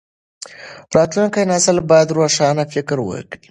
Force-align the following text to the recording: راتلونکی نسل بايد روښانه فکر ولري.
راتلونکی 0.95 1.43
نسل 1.51 1.77
بايد 1.89 2.09
روښانه 2.17 2.63
فکر 2.73 2.97
ولري. 3.07 3.35